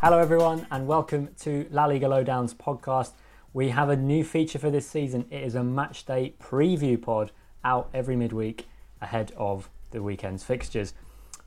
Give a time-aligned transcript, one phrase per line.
[0.00, 3.14] Hello, everyone, and welcome to La Liga Lowdowns podcast.
[3.52, 5.26] We have a new feature for this season.
[5.28, 7.32] It is a match day preview pod
[7.64, 8.68] out every midweek
[9.00, 10.94] ahead of the weekend's fixtures.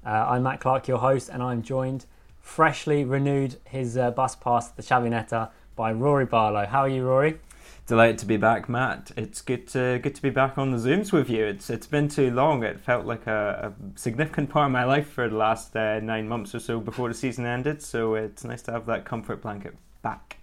[0.05, 2.07] Uh, I'm Matt Clark, your host, and I'm joined,
[2.41, 6.65] freshly renewed his uh, bus pass the Chavineta by Ruairidh Barlow.
[6.65, 7.37] How are you, Ruairidh?
[7.87, 9.11] Delighted to be back, Matt.
[9.17, 11.45] It's good to good to be back on the zooms with you.
[11.45, 12.63] It's it's been too long.
[12.63, 16.27] It felt like a, a significant part of my life for the last uh, nine
[16.27, 17.81] months or so before the season ended.
[17.81, 20.37] So it's nice to have that comfort blanket back.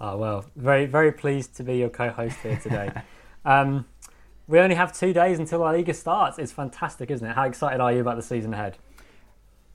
[0.00, 2.90] Oh, well, very, very pleased to be your co host here today.
[3.44, 3.86] um,
[4.46, 6.38] we only have two days until La Liga starts.
[6.38, 7.34] It's fantastic, isn't it?
[7.34, 8.76] How excited are you about the season ahead?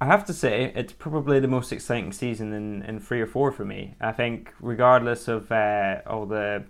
[0.01, 3.51] I have to say, it's probably the most exciting season in, in three or four
[3.51, 3.95] for me.
[3.99, 6.63] I think, regardless of uh, all the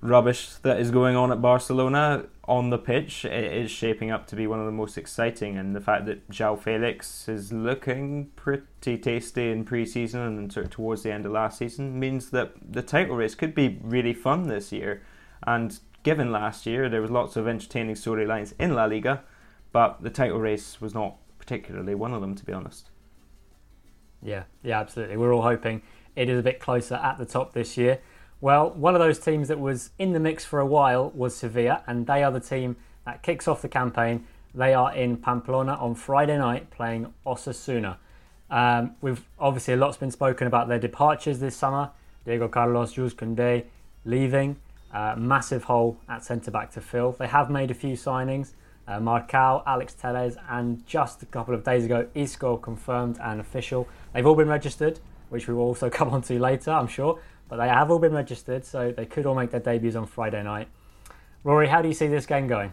[0.00, 4.34] rubbish that is going on at Barcelona on the pitch, it is shaping up to
[4.34, 5.56] be one of the most exciting.
[5.58, 10.66] And the fact that João Felix is looking pretty tasty in pre season and sort
[10.66, 14.12] of towards the end of last season means that the title race could be really
[14.12, 15.02] fun this year.
[15.46, 19.22] And given last year, there was lots of entertaining storylines in La Liga,
[19.70, 21.16] but the title race was not
[21.50, 22.90] particularly one of them, to be honest.
[24.22, 25.16] Yeah, yeah, absolutely.
[25.16, 25.82] We're all hoping
[26.14, 27.98] it is a bit closer at the top this year.
[28.40, 31.82] Well, one of those teams that was in the mix for a while was Sevilla,
[31.88, 34.26] and they are the team that kicks off the campaign.
[34.54, 37.96] They are in Pamplona on Friday night playing Osasuna.
[38.48, 41.90] Um, we've obviously a lot's been spoken about their departures this summer.
[42.24, 43.64] Diego Carlos, Jules Koundé
[44.04, 44.54] leaving.
[44.94, 47.10] Uh, massive hole at centre back to fill.
[47.10, 48.52] They have made a few signings.
[48.90, 53.86] Uh, Marcao, Alex Teles, and just a couple of days ago, Isco confirmed and official.
[54.12, 57.20] They've all been registered, which we will also come on to later, I'm sure.
[57.48, 60.42] But they have all been registered, so they could all make their debuts on Friday
[60.42, 60.66] night.
[61.44, 62.72] Ruairidh, how do you see this game going?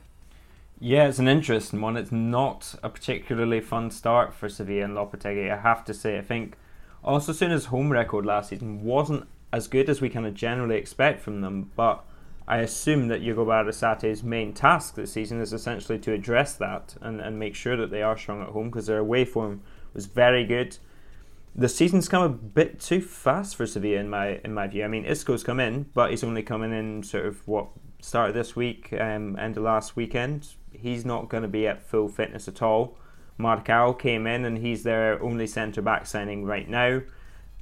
[0.80, 1.96] Yeah, it's an interesting one.
[1.96, 6.18] It's not a particularly fun start for Sevilla and Lopetegui, I have to say.
[6.18, 6.58] I think
[7.04, 10.78] also soon Osasuna's home record last season wasn't as good as we kind of generally
[10.78, 12.04] expect from them, but
[12.48, 17.38] I assume that Arrasate's main task this season is essentially to address that and, and
[17.38, 19.62] make sure that they are strong at home because their away form
[19.94, 20.78] was very good.
[21.54, 24.86] The season's come a bit too fast for Sevilla in my in my view.
[24.86, 27.68] I mean, Isco's come in, but he's only coming in sort of what
[28.00, 30.50] started this week, um, end of last weekend.
[30.72, 32.98] He's not going to be at full fitness at all.
[33.40, 37.02] Marcao came in and he's their only centre back signing right now.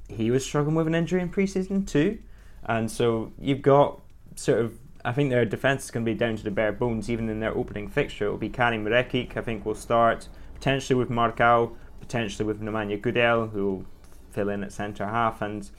[0.08, 2.18] He was struggling with an injury in pre-season too,
[2.64, 4.00] and so you've got
[4.36, 7.08] sort of I think their defence is going to be down to the bare bones,
[7.08, 8.26] even in their opening fixture.
[8.26, 13.00] It will be Karim Rekic, I think, will start, potentially with Marcao, potentially with Nemanja
[13.00, 13.84] Gudelj, who will
[14.32, 15.42] fill in at centre half.
[15.42, 15.70] And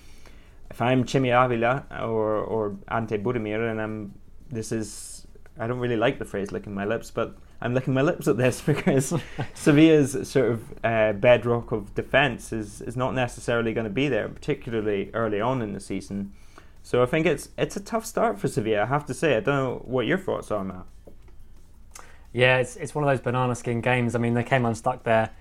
[0.71, 4.13] if I'm Chimy Avila or, or Ante Budimir, and I'm,
[4.49, 5.27] this is,
[5.59, 8.37] I don't really like the phrase licking my lips, but I'm licking my lips at
[8.37, 9.13] this because
[9.53, 14.29] Sevilla's sort of uh, bedrock of defence is, is not necessarily going to be there,
[14.29, 16.31] particularly early on in the season.
[16.87, 18.83] So I think it's it's a tough start for Sevilla.
[18.83, 19.35] I have to say.
[19.35, 20.85] I don't know what your thoughts are, Matt.
[22.31, 24.15] Yeah, it's it's one of those banana skin games.
[24.15, 25.31] I mean, they came unstuck there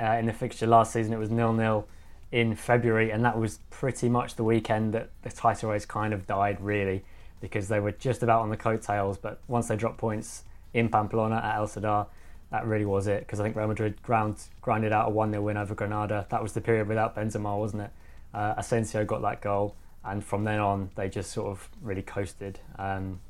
[0.00, 1.12] uh, in the fixture last season.
[1.12, 1.88] It was nil nil
[2.30, 6.28] in February, and that was pretty much the weekend that the title race kind of
[6.28, 7.04] died, really,
[7.40, 9.18] because they were just about on the coattails.
[9.18, 12.06] But once they dropped points in Pamplona at El Sadar,
[12.52, 13.26] that really was it.
[13.26, 16.28] Because I think Real Madrid ground grinded out a one 0 win over Granada.
[16.30, 17.90] That was the period without Benzema, wasn't it?
[18.32, 22.58] Uh, Asensio got that goal and from then on they just sort of really coasted
[22.78, 23.20] um,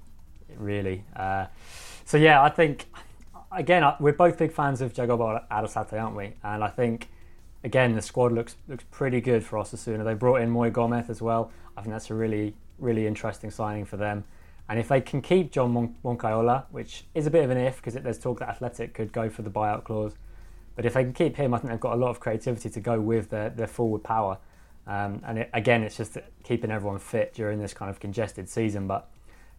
[0.57, 1.47] really uh,
[2.05, 2.87] so yeah I think
[3.51, 7.09] again we're both big fans of Jagoba Arrasate aren't we and I think
[7.65, 11.23] again the squad looks looks pretty good for Osasuna they brought in Moi Gomez as
[11.23, 14.25] well I think that's a really, really interesting signing for them.
[14.69, 17.77] And if they can keep Jon Mon- Moncayola, which is a bit of an if
[17.77, 20.15] because there's talk that Athletic could go for the buyout clause,
[20.77, 22.81] but if they can keep him, I think they've got a lot of creativity to
[22.81, 24.39] go with their, their forward power.
[24.87, 28.87] Um, and it, again, it's just keeping everyone fit during this kind of congested season.
[28.87, 29.09] But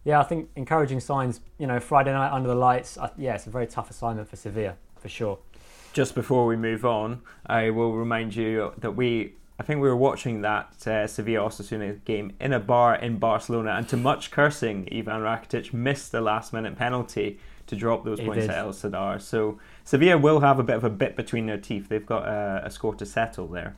[0.04, 1.40] yeah, I think encouraging signs.
[1.58, 2.98] You know, Friday night under the lights.
[2.98, 5.38] Uh, yeah, it's a very tough assignment for Sevilla for sure.
[5.92, 9.34] Just before we move on, I will remind you that we.
[9.56, 13.76] I think we were watching that uh, Sevilla Osasuna game in a bar in Barcelona,
[13.78, 17.38] and to much cursing, Ivan Rakitic missed the last minute penalty
[17.68, 19.20] to drop those points at El Sadar.
[19.20, 21.88] So Sevilla will have a bit of a bit between their teeth.
[21.88, 23.76] They've got a, a score to settle there.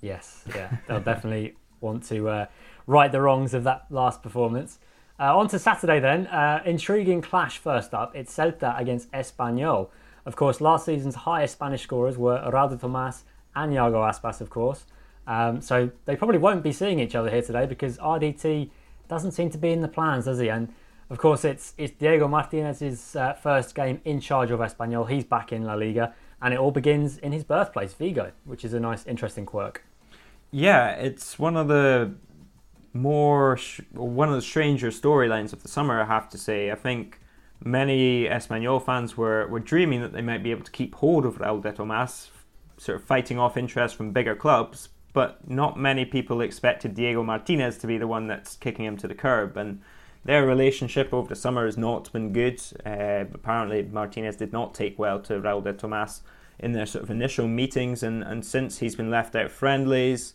[0.00, 2.46] Yes, yeah, they'll definitely want to uh,
[2.86, 4.78] right the wrongs of that last performance.
[5.18, 6.26] Uh, on to Saturday then.
[6.28, 8.16] Uh, intriguing clash first up.
[8.16, 9.90] It's Celta against Espanyol.
[10.24, 13.24] Of course, last season's highest Spanish scorers were Raul de Tomas
[13.54, 14.86] and Iago Aspas, of course.
[15.26, 18.70] Um, so they probably won't be seeing each other here today because RDT
[19.08, 20.48] doesn't seem to be in the plans, does he?
[20.48, 20.72] And
[21.10, 25.08] of course, it's it's Diego Martinez's uh, first game in charge of Espanyol.
[25.10, 28.72] He's back in La Liga, and it all begins in his birthplace, Vigo, which is
[28.72, 29.84] a nice, interesting quirk.
[30.50, 32.14] Yeah, it's one of the
[32.92, 33.56] more
[33.92, 36.00] one of the stranger storylines of the summer.
[36.00, 36.70] I have to say.
[36.70, 37.20] I think
[37.62, 41.38] many Espanyol fans were were dreaming that they might be able to keep hold of
[41.38, 42.30] Raul de Tomas,
[42.78, 44.88] sort of fighting off interest from bigger clubs.
[45.12, 49.08] But not many people expected Diego Martinez to be the one that's kicking him to
[49.08, 49.80] the curb and
[50.24, 52.60] their relationship over the summer has not been good.
[52.84, 56.22] Uh, apparently, Martinez did not take well to Raul de Tomas
[56.60, 60.34] in their sort of initial meetings, and, and since he's been left out friendlies,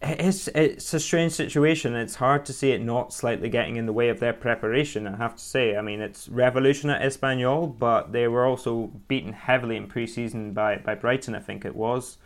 [0.00, 1.94] it's it's a strange situation.
[1.94, 5.06] It's hard to see it not slightly getting in the way of their preparation.
[5.06, 5.76] I have to say.
[5.76, 10.78] I mean, it's revolution at Espanyol, but they were also beaten heavily in pre-season by
[10.78, 11.36] by Brighton.
[11.36, 12.18] I think it was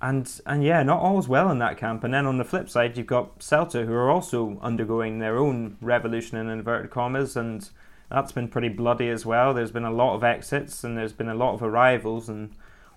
[0.00, 2.04] and and yeah, not all's well in that camp.
[2.04, 5.76] And then on the flip side, you've got Celta, who are also undergoing their own
[5.80, 7.68] revolution in inverted commas, and
[8.10, 9.52] that's been pretty bloody as well.
[9.52, 12.52] There's been a lot of exits, and there's been a lot of arrivals, and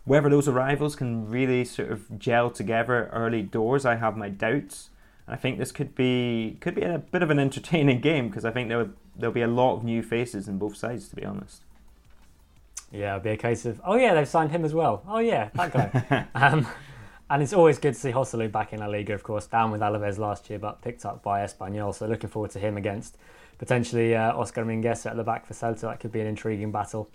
[0.05, 4.89] whether those arrivals can really sort of gel together early doors, I have my doubts.
[5.27, 8.51] I think this could be could be a bit of an entertaining game because I
[8.51, 11.63] think there there'll be a lot of new faces in both sides, to be honest.
[12.91, 15.03] Yeah, it'll be a case of oh yeah, they've signed him as well.
[15.07, 16.27] Oh yeah, that guy.
[16.35, 16.67] um,
[17.31, 19.79] and it's always good to see Joselu back in La Liga, of course, down with
[19.79, 21.95] Alaves last year, but picked up by Espanyol.
[21.95, 23.17] So looking forward to him against
[23.57, 25.81] potentially uh, Oscar Mingueza at the back for Celta.
[25.81, 27.09] That could be an intriguing battle.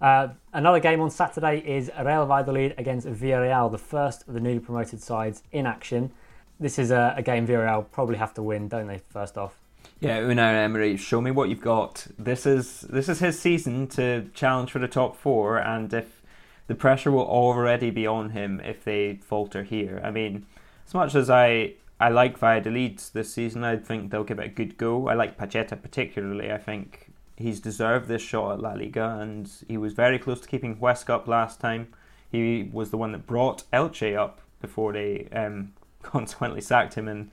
[0.00, 4.58] Uh, another game on Saturday is Real Valladolid against Villarreal, the first of the newly
[4.58, 6.10] promoted sides in action.
[6.58, 8.98] This is a, a game Villarreal probably have to win, don't they?
[9.10, 9.54] First off.
[10.00, 12.08] Yeah, Unai Emery, show me what you've got.
[12.18, 16.21] This is this is his season to challenge for the top four, and if
[16.72, 20.00] the pressure will already be on him if they falter here.
[20.02, 20.46] I mean,
[20.86, 24.48] as much as I I like Valladolid this season, I think they'll give it a
[24.48, 25.06] good go.
[25.06, 26.50] I like Pacheta particularly.
[26.50, 30.48] I think he's deserved this shot at La Liga, and he was very close to
[30.48, 31.88] keeping Huesca up last time.
[32.30, 37.30] He was the one that brought Elche up before they um, consequently sacked him and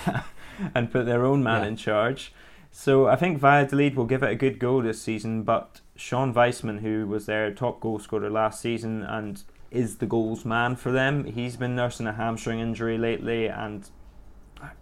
[0.74, 1.68] and put their own man yeah.
[1.68, 2.32] in charge.
[2.72, 6.78] So I think Valladolid will give it a good go this season, but Shon Weissman,
[6.78, 11.24] who was their top goal scorer last season and is the goals man for them,
[11.24, 13.88] he's been nursing a hamstring injury lately, and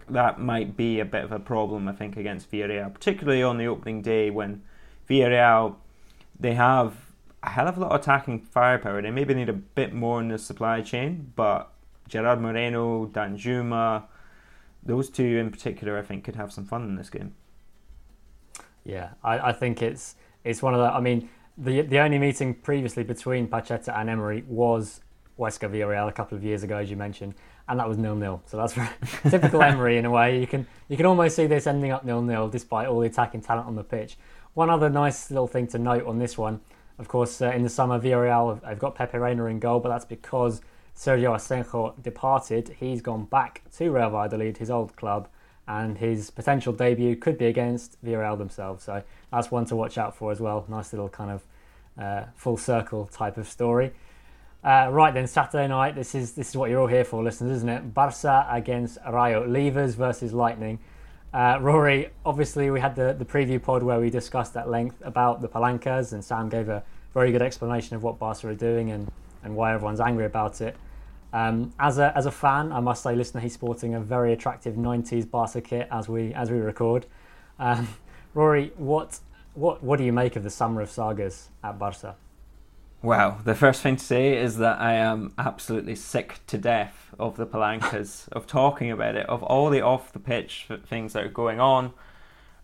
[0.09, 3.67] that might be a bit of a problem, I think, against Villarreal, particularly on the
[3.67, 4.63] opening day when
[5.09, 5.75] Villarreal
[6.39, 6.95] they have
[7.43, 9.01] a hell of a lot of attacking firepower.
[9.01, 11.69] They maybe need a bit more in the supply chain, but
[12.07, 14.03] Gerard Moreno, Dan Danjuma,
[14.81, 17.35] those two in particular, I think, could have some fun in this game.
[18.85, 20.85] Yeah, I, I think it's it's one of the.
[20.85, 25.01] I mean, the the only meeting previously between Pacheta and Emery was
[25.37, 27.33] Huesca Villarreal a couple of years ago, as you mentioned,
[27.67, 28.41] and that was nil nil.
[28.45, 28.73] So that's
[29.29, 30.39] typical Emery in a way.
[30.39, 33.41] You can you can almost see this ending up nil nil despite all the attacking
[33.41, 34.17] talent on the pitch.
[34.53, 36.59] One other nice little thing to note on this one,
[36.97, 40.05] of course, uh, in the summer Villarreal have got Pepe Reina in goal, but that's
[40.05, 40.61] because
[40.95, 42.75] Sergio Asenjo departed.
[42.77, 45.29] He's gone back to Real Valladolid, his old club,
[45.69, 48.83] and his potential debut could be against Villarreal themselves.
[48.83, 50.65] So that's one to watch out for as well.
[50.67, 51.43] Nice little kind of
[52.03, 53.91] uh, full circle type of story.
[54.63, 55.95] Uh, right then, Saturday night.
[55.95, 57.93] This is this is what you're all here for, listeners, isn't it?
[57.93, 60.79] Barca against Rayo, Levers versus Lightning.
[61.31, 65.39] Uh, Ruairidh, obviously, we had the, the preview pod where we discussed at length about
[65.39, 66.83] the palancas, and Sam gave a
[67.13, 69.11] very good explanation of what Barca are doing and,
[69.43, 70.75] and why everyone's angry about it.
[71.31, 74.75] Um, as a as a fan, I must say, listener, he's sporting a very attractive
[74.75, 77.05] '90s Barca kit as we as we record.
[77.59, 77.87] Um,
[78.35, 79.19] Ruairidh, what
[79.53, 82.15] what what do you make of the summer of sagas at Barca?
[83.01, 87.37] Well, the first thing to say is that I am absolutely sick to death of
[87.37, 91.29] the palancas, of talking about it, of all the off the pitch things that are
[91.29, 91.93] going on.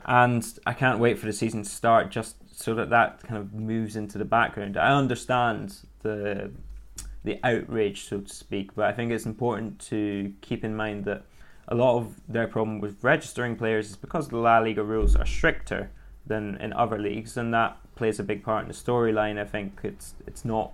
[0.04, 3.54] And I can't wait for the season to start just so that that kind of
[3.54, 4.78] moves into the background.
[4.78, 6.52] I understand the
[7.26, 11.24] the outrage, so to speak, but I think it's important to keep in mind that
[11.68, 15.26] a lot of their problem with registering players is because the La Liga rules are
[15.26, 15.90] stricter
[16.26, 19.40] than in other leagues, and that plays a big part in the storyline.
[19.40, 20.74] I think it's it's not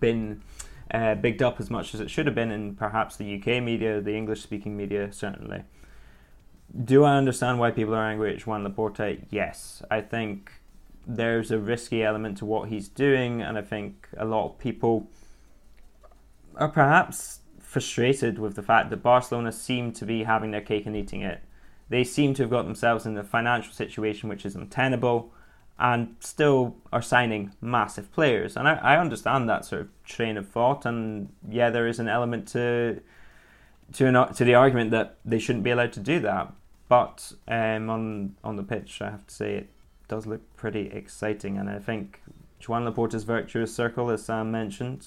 [0.00, 0.42] been
[0.90, 4.00] uh, bigged up as much as it should have been in perhaps the UK media,
[4.00, 5.62] the English speaking media, certainly.
[6.84, 9.24] Do I understand why people are angry at Joan Laporta?
[9.30, 9.82] Yes.
[9.90, 10.50] I think
[11.06, 15.08] there's a risky element to what he's doing, and I think a lot of people
[16.56, 20.96] are perhaps frustrated with the fact that Barcelona seem to be having their cake and
[20.96, 21.42] eating it.
[21.88, 25.32] They seem to have got themselves in a financial situation which is untenable
[25.78, 28.56] and still are signing massive players.
[28.56, 30.86] And I, I understand that sort of train of thought.
[30.86, 33.00] And yeah, there is an element to
[33.92, 36.52] to an, to the argument that they shouldn't be allowed to do that.
[36.88, 39.70] But um, on on the pitch, I have to say it
[40.08, 41.58] does look pretty exciting.
[41.58, 42.22] And I think
[42.58, 45.06] Joan Laporta's virtuous circle, as Sam mentioned,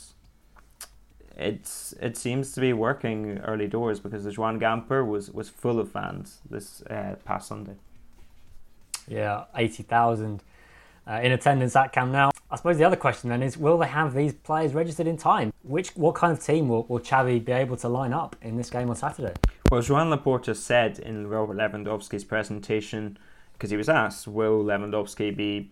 [1.39, 5.79] it's it seems to be working early doors because the Joan Gamper was was full
[5.79, 7.75] of fans this uh, past Sunday.
[9.07, 10.43] Yeah, eighty thousand
[11.07, 12.29] uh, in attendance at Camp Nou.
[12.51, 15.53] I suppose the other question then is, will they have these players registered in time?
[15.63, 18.69] Which what kind of team will, will Xavi be able to line up in this
[18.71, 19.33] game on Saturday?
[19.71, 23.19] Well, Joan Laporta said in Robert Lewandowski's presentation,
[23.53, 25.69] because he was asked, will Lewandowski be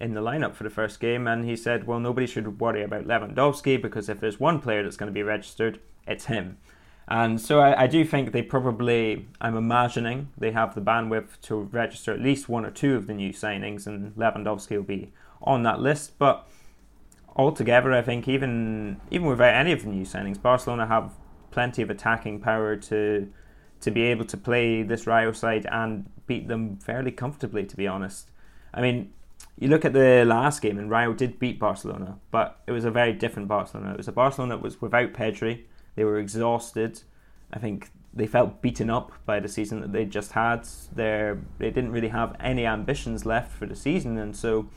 [0.00, 1.26] in the lineup for the first game?
[1.26, 4.96] And he said, well, nobody should worry about Lewandowski because if there's one player that's
[4.96, 6.58] going to be registered, it's him.
[7.10, 11.56] And so I, I, do think they probably, I'm imagining, they have the bandwidth to
[11.56, 15.62] register at least one or two of the new signings, and Lewandowski will be on
[15.62, 16.18] that list.
[16.18, 16.46] But
[17.34, 21.12] altogether, I think even even without any of the new signings, Barcelona have
[21.50, 23.32] plenty of attacking power to
[23.80, 27.64] to be able to play this Rayo side and beat them fairly comfortably.
[27.64, 28.30] To be honest,
[28.74, 29.14] I mean,
[29.58, 32.90] you look at the last game, and Rayo did beat Barcelona, but it was a
[32.90, 33.92] very different Barcelona.
[33.92, 35.64] It was a Barcelona that was without Pedri
[35.98, 37.02] they were exhausted.
[37.52, 40.64] I think they felt beaten up by the season that they just had.
[40.94, 44.68] they they didn't really have any ambitions left for the season, and so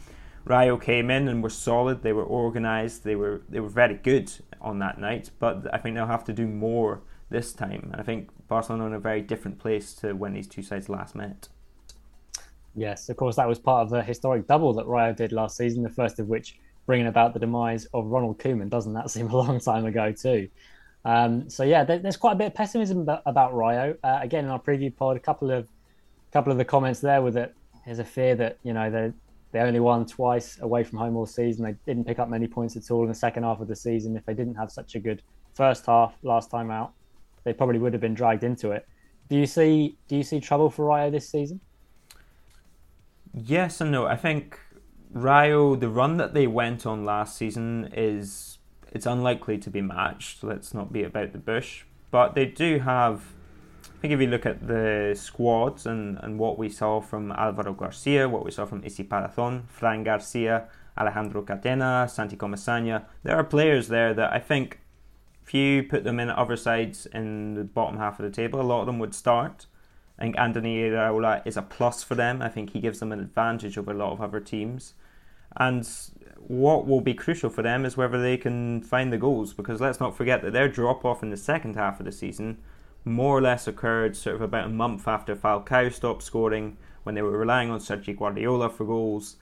[0.46, 2.02] Rayo came in and were solid.
[2.02, 3.04] They were organised.
[3.04, 5.30] They were they were very good on that night.
[5.38, 7.90] But I think they'll have to do more this time.
[7.92, 10.90] And I think Barcelona are in a very different place to when these two sides
[10.90, 11.50] last met.
[12.76, 15.84] Yes, of course, that was part of the historic double that Rayo did last season.
[15.84, 18.70] The first of which bringing about the demise of Ronald Koeman.
[18.70, 20.50] Doesn't that seem a long time ago too?
[21.04, 23.98] Um, so yeah, there, there's quite a bit of pessimism about, about Rayo.
[24.04, 25.68] Uh, again, in our preview pod, a couple of
[26.32, 27.54] couple of the comments there were that
[27.86, 29.12] there's a fear that you know they
[29.52, 31.66] they only won twice away from home all season.
[31.66, 34.16] They didn't pick up many points at all in the second half of the season.
[34.16, 35.22] If they didn't have such a good
[35.54, 36.94] first half last time out,
[37.44, 38.88] they probably would have been dragged into it.
[39.30, 41.60] Do you see Do you see trouble for Rayo this season?
[43.34, 44.06] Yes and no.
[44.06, 44.60] I think
[45.12, 48.60] Rayo, the run that they went on last season is
[48.92, 50.44] it's unlikely to be matched.
[50.44, 51.84] Let's not be about the bush.
[52.12, 53.24] But they do have.
[53.84, 57.74] I think if you look at the squads and, and what we saw from Alvaro
[57.74, 63.44] Garcia, what we saw from Isi Palazon, Fran Garcia, Alejandro Catena, Santi Comesaña, there are
[63.44, 64.80] players there that I think
[65.46, 68.64] if you put them in other sides in the bottom half of the table, a
[68.64, 69.68] lot of them would start.
[70.22, 72.44] I think Andoni Iraola is a plus for them.
[72.44, 74.94] I think he gives them an advantage over a lot of other teams.
[75.58, 75.90] And
[76.38, 80.00] what will be crucial for them is whether they can find the goals because let's
[80.00, 82.60] not forget that their drop off in the second half of the season
[83.04, 87.24] more or less occurred sort of about a month after Falcao stopped scoring when they
[87.24, 89.38] were relying on Sergio Guardiola for goals.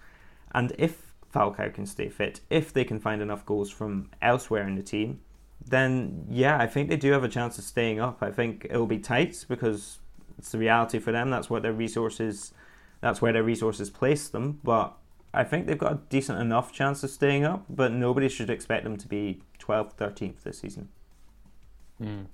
[0.53, 4.75] And if Falcao can stay fit, if they can find enough goals from elsewhere in
[4.75, 5.19] the team,
[5.67, 8.19] then yeah, I think they do have a chance of staying up.
[8.21, 10.00] I think it'll be tight because
[10.39, 11.29] it's the reality for them.
[11.29, 12.53] That's what their resources,
[13.01, 14.60] that's where their resources place them.
[14.63, 14.96] But
[15.34, 18.86] I think they've got a decent enough chance of staying up, but nobody should expect
[18.86, 20.88] them to be 12th, 13th this season.
[22.01, 22.27] Mm.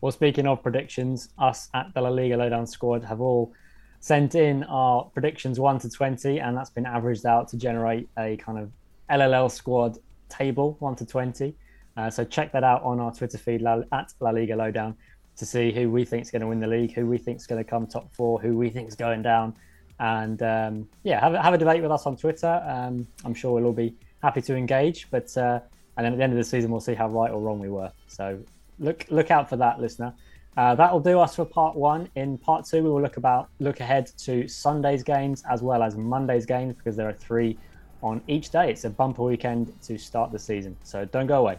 [0.00, 3.52] Well, speaking of predictions, us at the La Liga Lowdown Squad have all
[4.00, 8.36] sent in our predictions 1 to 20, and that's been averaged out to generate a
[8.38, 8.70] kind of
[9.10, 11.54] LLL squad table 1 to 20.
[11.96, 14.96] Uh, so check that out on our Twitter feed at La Liga Lowdown
[15.38, 17.46] to see who we think is going to win the league, who we think is
[17.46, 19.54] going to come top four, who we think is going down
[20.00, 22.62] and um, yeah, have, have a debate with us on Twitter.
[22.66, 25.10] Um, I'm sure we'll all be happy to engage.
[25.10, 25.60] But uh,
[25.96, 27.68] and then at the end of the season, we'll see how right or wrong we
[27.68, 27.90] were.
[28.06, 28.38] So
[28.78, 30.14] look look out for that, listener.
[30.56, 32.08] Uh, that'll do us for part one.
[32.14, 35.96] In part two, we will look about look ahead to Sunday's games as well as
[35.96, 37.58] Monday's games because there are three
[38.02, 38.70] on each day.
[38.70, 41.58] It's a bumper weekend to start the season, so don't go away.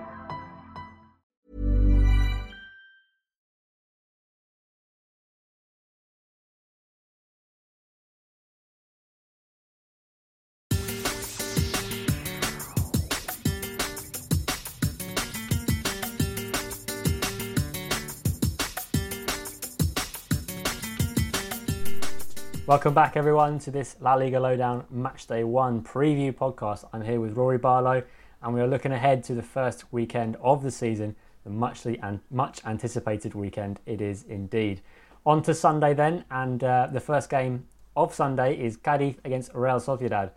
[22.67, 26.87] Welcome back, everyone, to this La Liga Lowdown Matchday 1 preview podcast.
[26.93, 28.03] I'm here with Ruairidh Barlow,
[28.43, 32.19] and we are looking ahead to the first weekend of the season, the muchly and
[32.29, 34.81] much anticipated weekend it is indeed.
[35.25, 39.79] On to Sunday then, and uh, the first game of Sunday is Cadiz against Real
[39.79, 40.29] Sociedad.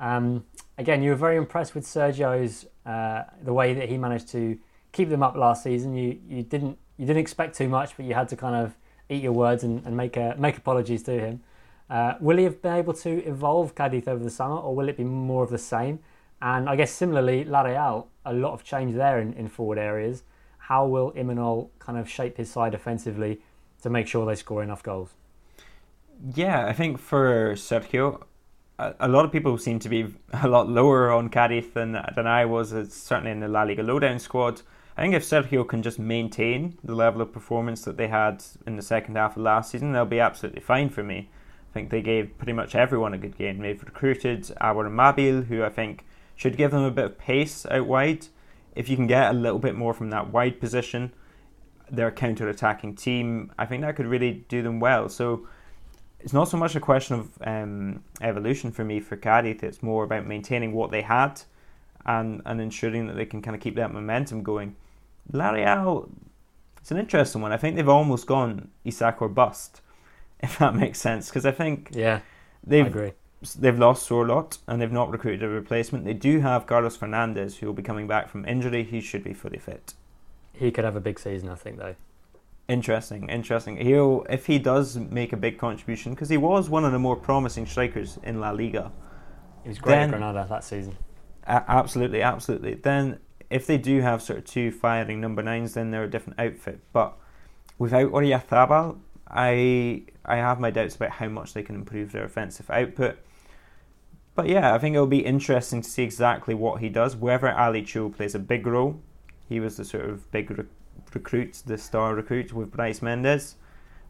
[0.00, 0.44] Um,
[0.78, 4.58] again, you were very impressed with Sergio's uh, the way that he managed to
[4.90, 5.94] keep them up last season.
[5.94, 8.76] You you didn't you didn't expect too much, but you had to kind of
[9.08, 11.40] eat your words and, and make a, make apologies to him.
[11.90, 14.96] Uh, will he have been able to evolve Cadiz over the summer, or will it
[14.96, 16.00] be more of the same?
[16.40, 20.22] And I guess similarly, La Real, a lot of change there in, in forward areas.
[20.58, 23.40] How will Imanol kind of shape his side offensively
[23.82, 25.14] to make sure they score enough goals?
[26.34, 28.22] Yeah, I think for Sergio,
[28.78, 32.26] a, a lot of people seem to be a lot lower on Cadiz than than
[32.26, 32.70] I was.
[32.92, 34.62] Certainly in the La Liga lowdown squad.
[34.96, 38.74] I think if Sergio can just maintain the level of performance that they had in
[38.74, 41.30] the second half of last season, they'll be absolutely fine for me.
[41.78, 43.58] Think they gave pretty much everyone a good game.
[43.58, 47.86] They've recruited Awer Mabil, who I think should give them a bit of pace out
[47.86, 48.26] wide.
[48.74, 51.12] If you can get a little bit more from that wide position,
[51.88, 55.08] their counter attacking team, I think that could really do them well.
[55.08, 55.46] So
[56.18, 60.02] it's not so much a question of um, evolution for me for Cadiz, it's more
[60.02, 61.40] about maintaining what they had
[62.06, 64.74] and, and ensuring that they can kind of keep that momentum going.
[65.32, 66.10] La Real,
[66.78, 67.52] it's an interesting one.
[67.52, 69.80] I think they've almost gone Isak or bust
[70.40, 71.28] if that makes sense.
[71.28, 72.20] Because I think yeah,
[72.66, 73.12] they've
[73.58, 76.04] they've lost Sorloth and they've not recruited a replacement.
[76.04, 78.82] They do have Carlos Fernandez, who will be coming back from injury.
[78.84, 79.94] He should be fully fit.
[80.52, 81.94] He could have a big season, I think, though.
[82.68, 83.78] Interesting, interesting.
[83.78, 87.16] He'll if he does make a big contribution because he was one of the more
[87.16, 88.92] promising strikers in La Liga.
[89.62, 90.96] He was great Then- at Granada that season.
[91.46, 92.74] A- absolutely, absolutely.
[92.74, 96.38] Then if they do have sort of two firing number nines, then they're a different
[96.38, 96.80] outfit.
[96.92, 97.16] But
[97.78, 98.98] without Oyarzabal,
[99.30, 103.18] I I have my doubts about how much they can improve their offensive output.
[104.34, 107.16] But yeah, I think it'll be interesting to see exactly what he does.
[107.16, 109.00] Whether Ali Cho plays a big role,
[109.48, 110.64] he was the sort of big re-
[111.12, 113.56] recruit, the star recruit with Brais Mendez,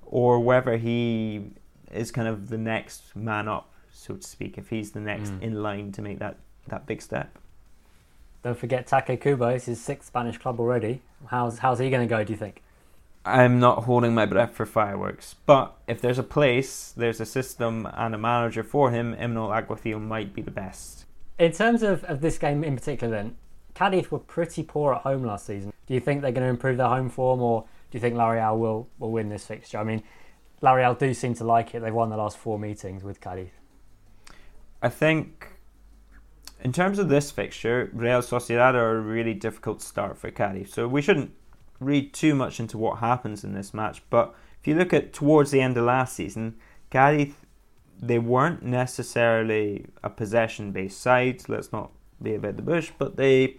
[0.04, 1.50] or whether he
[1.90, 4.58] is kind of the next man up, so to speak.
[4.58, 5.42] If he's the next Mm.
[5.42, 7.38] in line to make that that big step.
[8.42, 9.48] Don't forget Take Kubo.
[9.48, 11.00] It's his sixth Spanish club already.
[11.26, 12.22] How's how's he going to go?
[12.22, 12.62] Do you think?
[13.28, 17.86] I'm not holding my breath for fireworks, but if there's a place, there's a system
[17.92, 21.04] and a manager for him, Imanol Alguacil might be the best.
[21.38, 23.36] In terms of, of this game in particular, then
[23.74, 25.72] Cadiz were pretty poor at home last season.
[25.86, 28.30] Do you think they're going to improve their home form, or do you think La
[28.30, 29.78] Real will will win this fixture?
[29.78, 30.02] I mean,
[30.62, 31.80] La Real do seem to like it.
[31.80, 33.50] They've won the last four meetings with Cadiz.
[34.82, 35.48] I think,
[36.64, 40.72] in terms of this fixture, Real Sociedad are a really difficult start for Cadiz.
[40.72, 41.32] So we shouldn't
[41.80, 44.02] read too much into what happens in this match.
[44.10, 46.56] But if you look at towards the end of last season,
[46.90, 47.34] Cadiz
[48.00, 51.42] they weren't necessarily a possession-based side.
[51.48, 51.90] Let's not
[52.22, 53.56] be about the bush, but they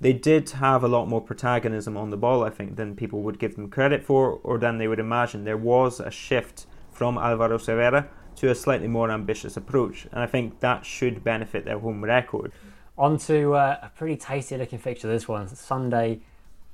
[0.00, 3.40] they did have a lot more protagonism on the ball, I think, than people would
[3.40, 5.44] give them credit for, or than they would imagine.
[5.44, 8.06] There was a shift from Alvaro Cervera
[8.36, 12.52] to a slightly more ambitious approach, and I think that should benefit their home record.
[12.96, 15.48] On to uh, a pretty tasty looking fixture, this one.
[15.48, 16.20] Sunday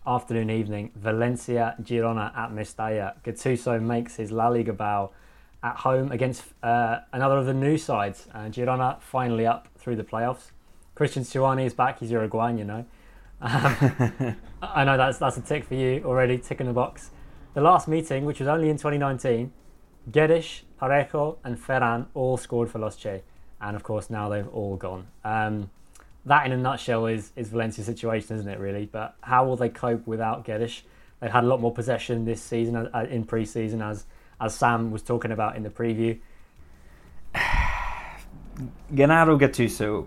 [0.07, 3.15] afternoon, evening, Valencia Girona at Mestalla.
[3.25, 5.11] Gattuso makes his La Liga bow
[5.63, 8.29] at home against uh, another of the new sides.
[8.35, 10.51] Uh, Girona finally up through the playoffs.
[10.95, 12.85] Christian Stuani is back, he's Uruguayan, you know.
[13.41, 17.11] Um, I know that's that's a tick for you already, tick in the box.
[17.55, 19.53] The last meeting, which was only in 2019,
[20.11, 23.23] Guedes, Parejo, and Ferran all scored for Los Che,
[23.61, 25.07] and of course now they've all gone.
[25.25, 25.71] Um,
[26.27, 28.59] that, in a nutshell, is is Valencia's situation, isn't it?
[28.59, 30.83] Really, but how will they cope without Guedes?
[31.21, 34.05] They've had a lot more possession this season uh, in pre-season, as
[34.41, 36.19] as Sam was talking about in the preview.
[38.95, 40.07] Gennaro Gattuso,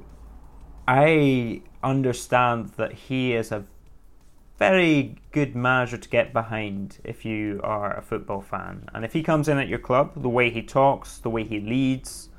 [0.88, 3.66] I understand that he is a
[4.58, 8.90] very good manager to get behind if you are a football fan.
[8.94, 11.60] And if he comes in at your club, the way he talks, the way he
[11.60, 12.30] leads,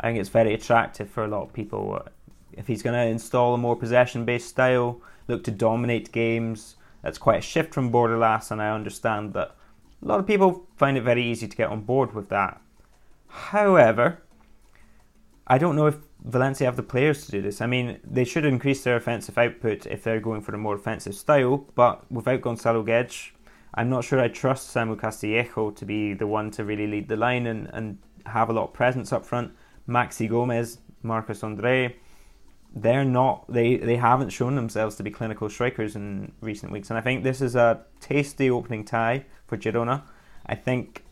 [0.00, 2.02] I think it's very attractive for a lot of people.
[2.52, 7.18] If he's going to install a more possession based style, look to dominate games, that's
[7.18, 9.54] quite a shift from Bordalás, and I understand that
[10.02, 12.60] a lot of people find it very easy to get on board with that.
[13.28, 14.22] However,
[15.46, 17.60] I don't know if Valencia have the players to do this.
[17.60, 21.14] I mean, they should increase their offensive output if they're going for a more offensive
[21.14, 23.30] style, but without Gonzalo Guedes,
[23.74, 27.16] I'm not sure I trust Samu Castillejo to be the one to really lead the
[27.16, 29.52] line and, and have a lot of presence up front.
[29.88, 31.96] Maxi Gomez, Marcos Andre,
[32.74, 36.90] they're not they, they haven't shown themselves to be clinical strikers in recent weeks.
[36.90, 40.02] And I think this is a tasty opening tie for Girona.
[40.46, 41.04] I think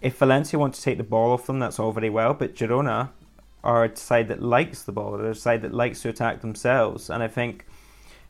[0.00, 3.10] if Valencia want to take the ball off them, that's all very well, but Girona
[3.62, 5.16] are a side that likes the ball.
[5.16, 7.08] They're a side that likes to attack themselves.
[7.08, 7.64] And I think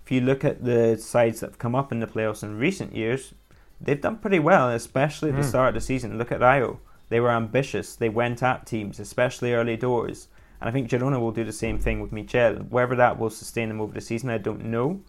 [0.05, 2.95] if you look at the sides that have come up in the playoffs in recent
[2.95, 3.35] years,
[3.81, 5.49] they've done pretty well, especially at the mm.
[5.49, 6.17] start of the season.
[6.17, 7.97] Look at Rayo; They were ambitious.
[7.97, 10.29] They went at teams, especially early doors.
[10.65, 12.55] And I think Girona will do the same thing with Michel.
[12.55, 15.03] Whether that will sustain them over the season, I don't know.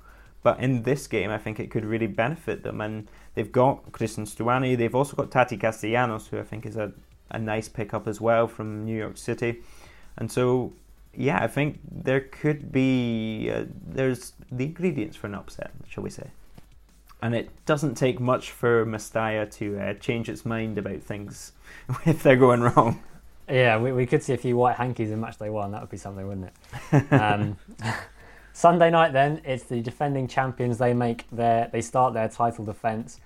[0.43, 2.81] But in this game, I think it could really benefit them.
[2.81, 4.75] And they've got Christian Stuani.
[4.75, 6.91] They've also got Tati Castellanos, who I think is a,
[7.31, 9.61] a nice pickup as well from New York City.
[10.17, 10.73] And so,
[11.13, 16.09] yeah, I think there could be uh, there's the ingredients for an upset, shall we
[16.09, 16.31] say?
[17.21, 21.53] And it doesn't take much for Mestalla to uh, change its mind about things
[22.05, 23.01] if they're going wrong.
[23.49, 25.71] Yeah, we, we could see a few white hankies in match day one.
[25.71, 26.51] That would be something, wouldn't
[26.91, 27.13] it?
[27.13, 27.57] Um,
[28.53, 30.77] Sunday night, then it's the defending champions.
[30.77, 33.19] They make their they start their title defence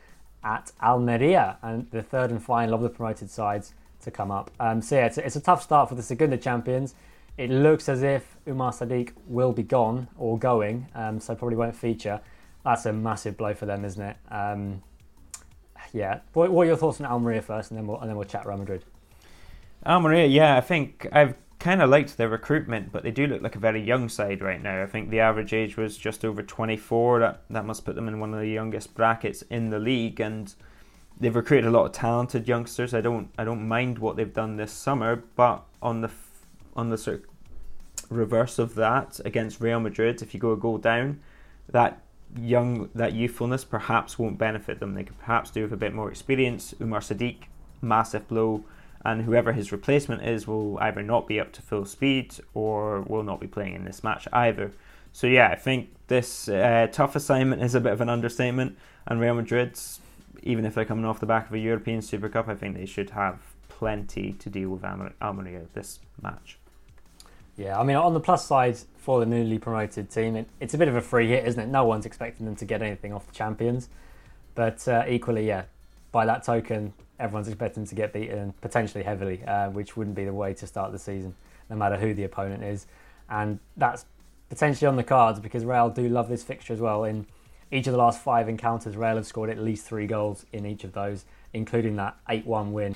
[0.43, 4.51] at Almeria, and the third and final of the promoted sides to come up.
[4.59, 6.95] Um, so yeah, it's a, it's a tough start for the Segunda champions.
[7.37, 11.75] It looks as if Umar Sadiq will be gone or going, um, so probably won't
[11.75, 12.19] feature.
[12.65, 14.17] That's a massive blow for them, isn't it?
[14.29, 14.81] Um,
[15.93, 16.19] yeah.
[16.33, 18.45] What, what, are your thoughts on Almeria first, and then we'll and then we'll chat
[18.45, 18.83] Real Madrid.
[19.85, 23.41] Oh, Almeria, yeah, I think I've kind of liked their recruitment, but they do look
[23.41, 24.81] like a very young side right now.
[24.81, 27.19] I think the average age was just over 24.
[27.19, 30.53] That that must put them in one of the youngest brackets in the league, and
[31.19, 32.93] they've recruited a lot of talented youngsters.
[32.93, 36.11] I don't I don't mind what they've done this summer, but on the
[36.75, 37.25] on the sort of
[38.09, 41.19] reverse of that against Real Madrid, if you go a goal down,
[41.69, 42.01] that
[42.37, 44.93] young that youthfulness perhaps won't benefit them.
[44.93, 46.73] They could perhaps do with a bit more experience.
[46.81, 47.43] Umar Sadiq,
[47.81, 48.63] massive blow,
[49.05, 53.23] and whoever his replacement is will either not be up to full speed or will
[53.23, 54.71] not be playing in this match either.
[55.13, 59.19] So yeah, I think this uh, tough assignment is a bit of an understatement, and
[59.19, 59.99] Real Madrid's
[60.43, 62.85] even if they're coming off the back of a European Super Cup, I think they
[62.85, 66.57] should have plenty to deal with Almeria this match.
[67.57, 70.77] Yeah, I mean, on the plus side for the newly promoted team, it, it's a
[70.77, 71.67] bit of a free hit, isn't it?
[71.67, 73.89] No one's expecting them to get anything off the champions.
[74.55, 75.63] But uh, equally, yeah,
[76.11, 80.33] by that token, everyone's expecting to get beaten potentially heavily, uh, which wouldn't be the
[80.33, 81.35] way to start the season,
[81.69, 82.87] no matter who the opponent is.
[83.29, 84.05] And that's
[84.49, 87.03] potentially on the cards because Real do love this fixture as well.
[87.03, 87.25] In
[87.71, 90.83] each of the last five encounters, Real have scored at least three goals in each
[90.83, 92.95] of those, including that 8 1 win.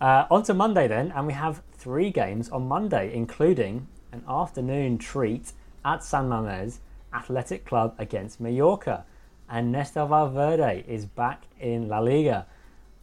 [0.00, 4.98] Uh, on to Monday then, and we have three games on Monday, including an afternoon
[4.98, 5.52] treat
[5.84, 6.78] at San Mamés
[7.12, 9.04] Athletic Club against Mallorca.
[9.48, 12.46] And Ernesto Valverde is back in La Liga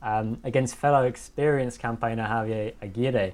[0.01, 3.33] um, against fellow experienced campaigner Javier Aguirre.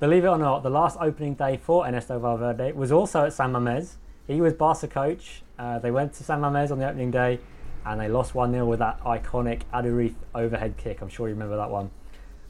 [0.00, 3.52] Believe it or not, the last opening day for Ernesto Valverde was also at San
[3.52, 3.94] Mamés.
[4.26, 5.42] He was Barca coach.
[5.58, 7.40] Uh, they went to San Mamés on the opening day
[7.84, 11.00] and they lost 1 0 with that iconic Aduriz overhead kick.
[11.00, 11.90] I'm sure you remember that one.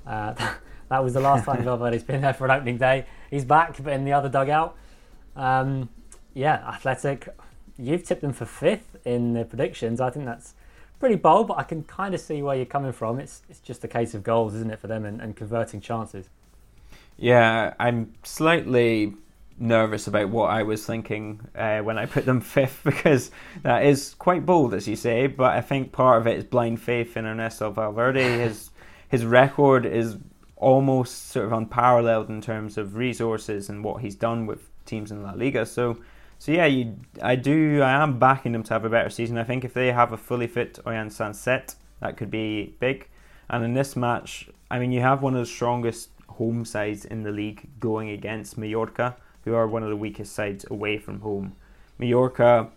[0.06, 0.34] Uh,
[0.88, 3.06] that was the last time Valverde's been there for an opening day.
[3.30, 4.76] He's back, but in the other dugout.
[5.36, 5.88] Um,
[6.34, 7.28] yeah, Athletic,
[7.78, 10.00] you've tipped them for fifth in the predictions.
[10.00, 10.54] I think that's
[10.98, 13.18] pretty bold, but I can kind of see where you're coming from.
[13.18, 16.28] It's it's just a case of goals, isn't it, for them and, and converting chances.
[17.16, 19.14] Yeah, I'm slightly
[19.60, 23.30] nervous about what I was thinking uh, when I put them fifth because
[23.62, 25.26] that is quite bold, as you say.
[25.26, 28.38] But I think part of it is blind faith in Ernesto Valverde.
[28.38, 28.70] His
[29.08, 30.16] his record is
[30.56, 35.22] almost sort of unparalleled in terms of resources and what he's done with teams in
[35.22, 35.64] La Liga.
[35.64, 35.98] So,
[36.38, 39.38] so yeah, you, I do, I am backing them to have a better season.
[39.38, 43.08] I think if they have a fully fit Oihan Sancet, that could be big.
[43.50, 47.24] And in this match, I mean, you have one of the strongest home sides in
[47.24, 51.56] the league going against Mallorca, who are one of the weakest sides away from home.
[51.98, 52.68] Mallorca,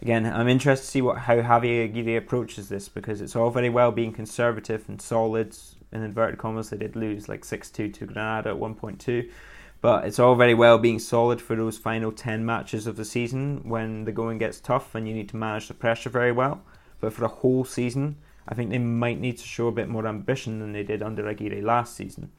[0.00, 3.70] again, I'm interested to see what how Javier Aguirre approaches this because it's all very
[3.70, 5.56] well being conservative and solid.
[5.92, 9.30] In inverted commas, they did lose like 6 2 to Granada at 1.2.
[9.80, 13.60] But it's all very well being solid for those final 10 matches of the season
[13.68, 16.62] when the going gets tough and you need to manage the pressure very well.
[17.00, 18.16] But for the whole season,
[18.48, 21.28] I think they might need to show a bit more ambition than they did under
[21.28, 22.30] Aguirre last season.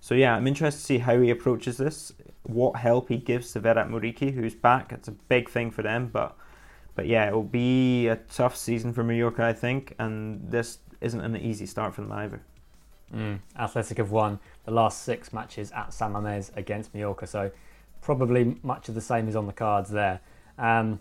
[0.00, 3.60] So yeah, I'm interested to see how he approaches this, what help he gives to
[3.60, 4.92] Vedat Muriqi, who's back.
[4.92, 6.36] It's a big thing for them, but
[6.94, 11.20] but yeah, it will be a tough season for Mallorca, I think, and this isn't
[11.20, 12.42] an easy start for them either.
[13.14, 13.40] Mm.
[13.58, 14.38] Athletic have won
[14.70, 17.50] the last six matches at San Mamés against Mallorca, so
[18.00, 20.20] probably much of the same is on the cards there.
[20.58, 21.00] Um,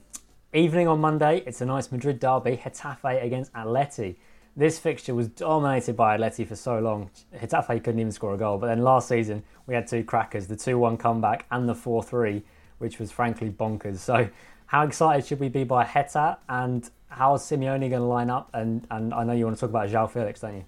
[0.54, 4.16] evening on Monday, it's a nice Madrid derby, Getafe against Atleti.
[4.58, 7.12] This fixture was dominated by Atleti for so long.
[7.36, 10.56] Getafe couldn't even score a goal, but then last season we had two crackers, the
[10.56, 12.42] 2-1 comeback and the 4-3,
[12.80, 13.98] which was frankly bonkers.
[13.98, 14.28] So
[14.66, 18.50] how excited should we be by Geta and how is Simeone going to line up?
[18.54, 20.66] And, and I know you want to talk about João Felix, don't you?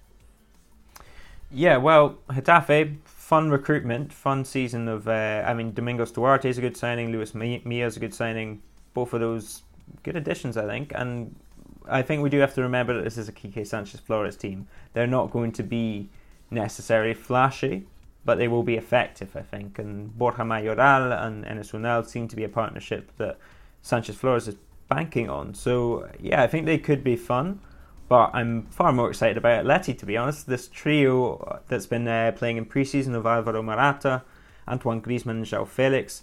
[1.54, 5.06] Yeah, well, Getafe, fun recruitment, fun season of.
[5.06, 7.12] Uh, I mean, Domingos Duarte is a good signing.
[7.12, 8.62] Luis Milla is a good signing.
[8.94, 9.62] Both of those
[10.02, 10.92] good additions, I think.
[10.94, 11.36] And
[11.86, 14.66] I think we do have to remember that this is a Quique Sanchez Flores team.
[14.94, 16.08] They're not going to be
[16.50, 17.86] necessarily flashy,
[18.24, 19.78] but they will be effective, I think.
[19.78, 23.38] And Borja Mayoral and Enes Unal seem to be a partnership that
[23.82, 24.56] Sanchez Flores is
[24.88, 25.54] banking on.
[25.54, 27.60] So, yeah, I think they could be fun.
[28.12, 30.46] But I'm far more excited about Atleti, to be honest.
[30.46, 34.22] This trio that's been uh, playing in pre-season of Alvaro Morata,
[34.68, 36.22] Antoine Griezmann, and João Felix,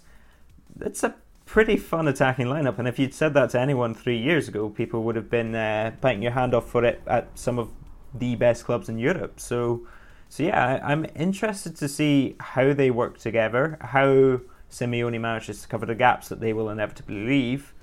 [0.80, 2.78] it's a pretty fun attacking lineup.
[2.78, 5.90] And if you'd said that to anyone three years ago, people would have been uh,
[6.00, 7.70] biting your hand off for it at some of
[8.14, 9.40] the best clubs in Europe.
[9.40, 9.84] So,
[10.28, 15.86] so yeah, I'm interested to see how they work together, how Simeone manages to cover
[15.86, 17.74] the gaps that they will inevitably leave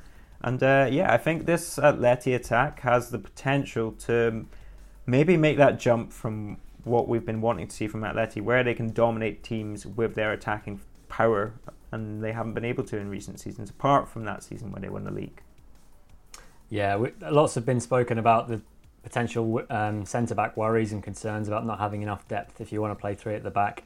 [0.41, 4.45] and uh, yeah, I think this Atleti attack has the potential to
[5.05, 8.73] maybe make that jump from what we've been wanting to see from Atleti, where they
[8.73, 11.53] can dominate teams with their attacking power,
[11.91, 14.89] and they haven't been able to in recent seasons, apart from that season when they
[14.89, 15.41] won the league.
[16.69, 18.61] Yeah, we, lots have been spoken about the
[19.03, 22.91] potential um, centre back worries and concerns about not having enough depth if you want
[22.91, 23.83] to play three at the back.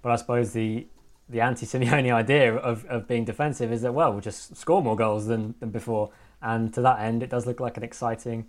[0.00, 0.86] But I suppose the
[1.30, 5.26] the anti-Simeone idea of, of being defensive is that well we'll just score more goals
[5.26, 6.10] than, than before.
[6.42, 8.46] And to that end it does look like an exciting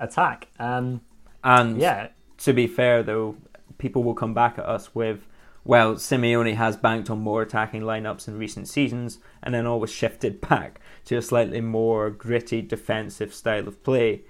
[0.00, 0.48] attack.
[0.58, 1.00] Um,
[1.42, 2.08] and yeah.
[2.38, 3.36] to be fair though
[3.78, 5.26] people will come back at us with
[5.64, 10.40] well Simeone has banked on more attacking lineups in recent seasons and then always shifted
[10.48, 14.22] back to a slightly more gritty defensive style of play.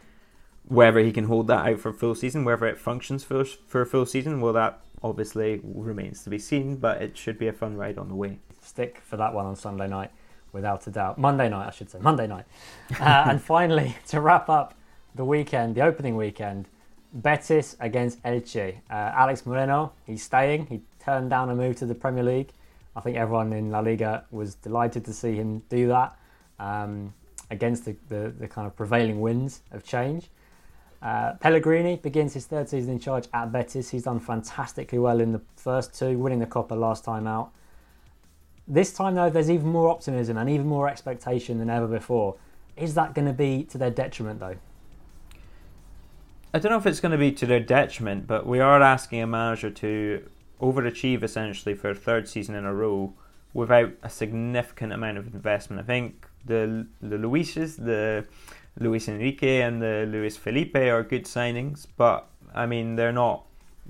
[0.67, 3.81] Whether he can hold that out for a full season whether it functions for, for
[3.81, 7.53] a full season well that obviously remains to be seen, but it should be a
[7.53, 8.39] fun ride on the way.
[8.63, 10.11] Stick for that one on Sunday night,
[10.53, 11.19] without a doubt.
[11.19, 11.99] Monday night, I should say.
[12.01, 12.47] Monday night.
[13.01, 14.75] Uh, and finally, to wrap up
[15.15, 16.67] the weekend, the opening weekend,
[17.13, 18.79] Betis against Elche.
[18.91, 20.67] Uh, Alex Moreno, he's staying.
[20.67, 22.51] He turned down a move to the Premier League.
[22.97, 26.17] I think everyone in La Liga was delighted to see him do that
[26.59, 27.13] um,
[27.51, 30.29] against the, the, the kind of prevailing winds of change.
[31.05, 33.91] Uh, Pellegrini begins his third season in charge at Betis.
[33.91, 37.53] He's done fantastically well in the first two, winning the Copa last time out.
[38.67, 42.37] This time, though, there's even more optimism and even more expectation than ever before.
[42.75, 44.57] Is that going to be to their detriment, though?
[46.55, 49.21] I don't know if it's going to be to their detriment, but we are asking
[49.21, 50.27] a manager to
[50.63, 53.13] overachieve essentially for a third season in a row
[53.53, 55.83] without a significant amount of investment.
[55.83, 58.25] I think the the Luises, the
[58.79, 63.45] Luis Enrique and the Luis Felipe are good signings, but I mean they're not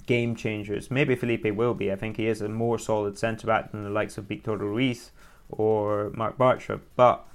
[0.06, 0.90] game changers.
[0.90, 1.90] Maybe Felipe will be.
[1.90, 5.10] I think he is a more solid centre back than the likes of Victor Ruiz
[5.50, 6.80] or Marc Bartra.
[6.96, 7.26] But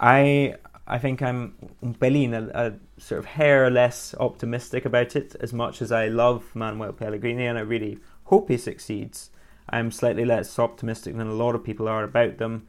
[0.00, 5.34] I I think I'm un pelín, a, a, sort of hair less optimistic about it.
[5.40, 9.30] As much as I love Manuel Pellegrini and I really hope he succeeds,
[9.68, 12.68] I'm slightly less optimistic than a lot of people are about them.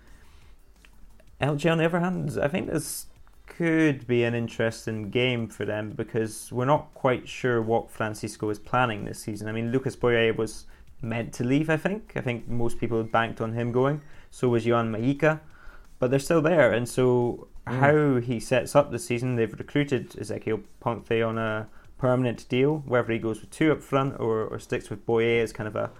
[1.42, 3.08] Elche, on the other hand, I think this
[3.48, 8.60] could be an interesting game for them because we're not quite sure what Francisco is
[8.60, 9.48] planning this season.
[9.48, 10.66] I mean, Lucas Boyé was
[11.02, 12.14] meant to leave, I think.
[12.16, 14.02] I think most people banked on him going.
[14.32, 15.40] So was Johan Mojica.
[16.00, 16.74] But they're still there.
[16.74, 17.80] And so mm.
[17.80, 23.14] how he sets up the season, they've recruited Ezequiel Ponce on a permanent deal, whether
[23.14, 25.92] he goes with two up front or, or sticks with Boyé as kind of a,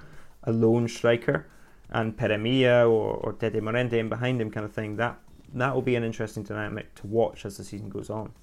[0.44, 1.48] a lone striker
[1.90, 4.98] and Pere Milla or, or Tete Morente in behind him kind of thing.
[4.98, 5.18] That
[5.54, 8.34] that will be an interesting dynamic to watch as the season goes on.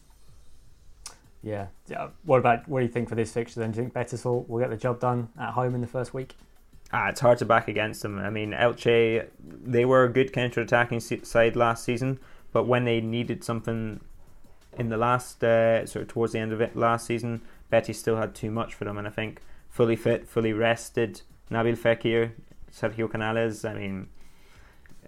[1.43, 1.67] Yeah.
[1.89, 2.09] yeah.
[2.25, 3.73] What about what do you think for this fixture then?
[3.73, 6.15] Do you think Betis will, will get the job done at home in the first
[6.15, 6.37] week?
[6.93, 8.19] Ah, it's hard to back against them.
[8.19, 12.21] I mean, Elche, they were a good counter-attacking side last season,
[12.53, 14.01] but when they needed something
[14.77, 18.17] in the last, uh, sort of towards the end of it last season, Betis still
[18.17, 18.99] had too much for them.
[18.99, 22.33] And I think fully fit, fully rested, Nabil Fekir,
[22.71, 24.09] Sergio Canales, I mean,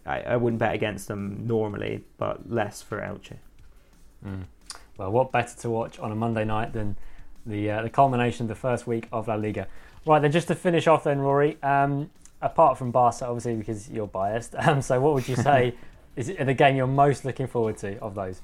[0.07, 3.37] I, I wouldn't bet against them normally, but less for Elche.
[4.25, 4.45] Mm.
[4.97, 6.97] Well, what better to watch on a Monday night than
[7.47, 9.67] the uh, the culmination of the first week of La Liga?
[10.07, 11.63] Right then, just to finish off, then Ruairidh.
[11.65, 12.11] Um,
[12.43, 14.55] apart from Barca, obviously because you're biased.
[14.65, 15.75] Um, so, what would you say
[16.17, 18.41] is the game you're most looking forward to of those?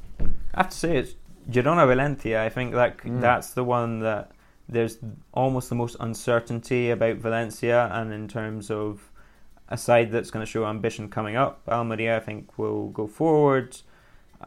[0.54, 1.14] I have to say it's
[1.50, 2.42] Girona Valencia.
[2.42, 3.20] I think like mm.
[3.20, 4.32] that's the one that
[4.68, 4.98] there's
[5.32, 9.09] almost the most uncertainty about Valencia, and in terms of
[9.70, 11.62] a side that's going to show ambition coming up.
[11.68, 13.76] Almeria, I think, will go forward.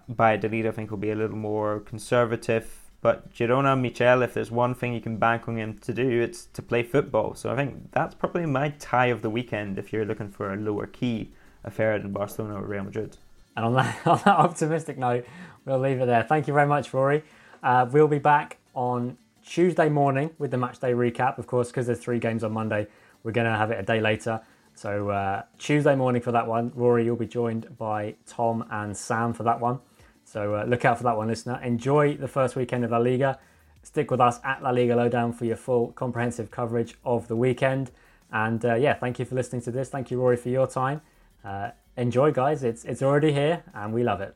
[0.08, 2.80] Valladolid, I think, will be a little more conservative.
[3.02, 6.46] But Girona, Michel, if there's one thing you can bank on him to do, it's
[6.48, 7.36] to play football.
[7.36, 10.58] So I think that's probably my tie of the weekend if you're looking for a
[10.58, 11.32] lower key
[11.64, 13.18] affair than Barcelona or Real Madrid.
[13.56, 15.26] And on that, on that optimistic note,
[15.66, 16.24] we'll leave it there.
[16.24, 17.24] Thank you very much, Ruairidh.
[17.62, 21.86] Uh, we'll be back on Tuesday morning with the match day recap, of course, because
[21.86, 22.88] there's three games on Monday.
[23.24, 24.42] We're going to have it a day later.
[24.76, 26.72] So uh, Tuesday morning for that one.
[26.72, 29.80] Ruairidh, you'll be joined by Tom and Sam for that one.
[30.26, 31.60] So uh, look out for that one, listener.
[31.64, 33.40] Enjoy the first weekend of La Liga.
[33.84, 37.92] Stick with us at La Liga Lowdown for your full comprehensive coverage of the weekend.
[38.32, 39.90] And uh, yeah, thank you for listening to this.
[39.90, 41.02] Thank you, Ruairidh, for your time.
[41.44, 42.64] Uh, enjoy, guys.
[42.64, 44.36] It's it's already here, and we love it.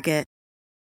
[0.00, 0.29] Target.